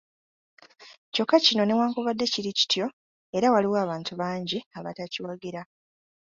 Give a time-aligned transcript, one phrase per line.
[1.13, 2.85] Kyokka kino newankubadde kiri kityo,
[3.37, 5.61] era waliwo abantu bangi abatakiwagira.